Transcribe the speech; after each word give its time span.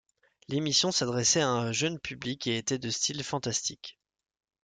L'émission 0.47 0.91
s'adressait 0.91 1.41
à 1.41 1.49
un 1.49 1.71
jeune 1.71 1.99
public 1.99 2.47
et 2.47 2.57
était 2.57 2.79
de 2.79 2.89
style 2.89 3.23
fantastique. 3.23 3.99